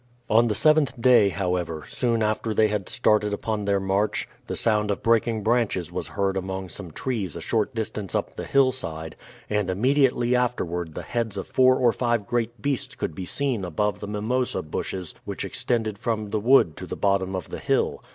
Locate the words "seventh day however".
0.55-1.83